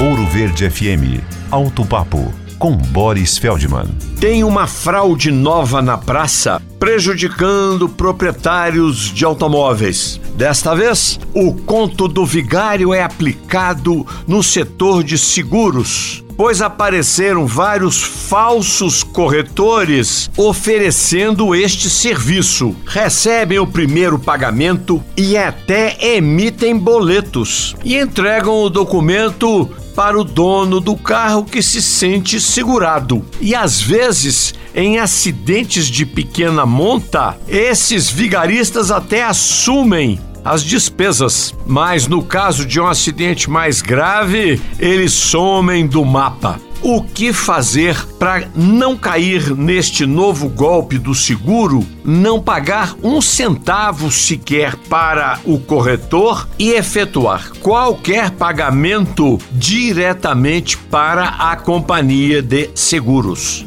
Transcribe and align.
Ouro 0.00 0.26
Verde 0.28 0.70
FM. 0.70 1.22
Alto 1.50 1.84
Papo 1.84 2.32
com 2.58 2.74
Boris 2.74 3.36
Feldman. 3.36 3.84
Tem 4.18 4.42
uma 4.42 4.66
fraude 4.66 5.30
nova 5.30 5.82
na 5.82 5.98
praça 5.98 6.60
prejudicando 6.78 7.86
proprietários 7.86 9.12
de 9.12 9.26
automóveis. 9.26 10.18
Desta 10.36 10.74
vez, 10.74 11.20
o 11.34 11.52
conto 11.52 12.08
do 12.08 12.24
vigário 12.24 12.94
é 12.94 13.02
aplicado 13.02 14.06
no 14.26 14.42
setor 14.42 15.04
de 15.04 15.18
seguros 15.18 16.24
pois 16.40 16.62
apareceram 16.62 17.46
vários 17.46 18.02
falsos 18.02 19.02
corretores 19.02 20.30
oferecendo 20.38 21.54
este 21.54 21.90
serviço. 21.90 22.74
Recebem 22.86 23.58
o 23.58 23.66
primeiro 23.66 24.18
pagamento 24.18 25.04
e 25.18 25.36
até 25.36 25.98
emitem 26.00 26.78
boletos 26.78 27.76
e 27.84 27.94
entregam 27.94 28.62
o 28.62 28.70
documento 28.70 29.68
para 30.00 30.18
o 30.18 30.24
dono 30.24 30.80
do 30.80 30.96
carro 30.96 31.44
que 31.44 31.62
se 31.62 31.82
sente 31.82 32.40
segurado. 32.40 33.22
E 33.38 33.54
às 33.54 33.82
vezes, 33.82 34.54
em 34.74 34.98
acidentes 34.98 35.88
de 35.88 36.06
pequena 36.06 36.64
monta, 36.64 37.36
esses 37.46 38.08
vigaristas 38.08 38.90
até 38.90 39.22
assumem 39.22 40.18
as 40.44 40.62
despesas, 40.62 41.54
mas 41.66 42.06
no 42.06 42.22
caso 42.22 42.64
de 42.66 42.80
um 42.80 42.86
acidente 42.86 43.48
mais 43.48 43.82
grave, 43.82 44.60
eles 44.78 45.12
somem 45.12 45.86
do 45.86 46.04
mapa. 46.04 46.60
O 46.82 47.02
que 47.02 47.30
fazer 47.30 47.94
para 48.18 48.48
não 48.56 48.96
cair 48.96 49.54
neste 49.54 50.06
novo 50.06 50.48
golpe 50.48 50.96
do 50.96 51.14
seguro, 51.14 51.86
não 52.02 52.40
pagar 52.40 52.94
um 53.02 53.20
centavo 53.20 54.10
sequer 54.10 54.76
para 54.88 55.38
o 55.44 55.58
corretor 55.58 56.48
e 56.58 56.70
efetuar 56.70 57.52
qualquer 57.60 58.30
pagamento 58.30 59.38
diretamente 59.52 60.78
para 60.78 61.28
a 61.28 61.54
companhia 61.54 62.40
de 62.40 62.70
seguros? 62.74 63.66